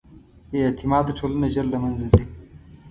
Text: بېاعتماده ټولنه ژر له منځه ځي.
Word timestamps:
بېاعتماده 0.51 1.11
ټولنه 1.19 1.47
ژر 1.53 1.65
له 1.73 1.77
منځه 1.83 2.07
ځي. 2.13 2.23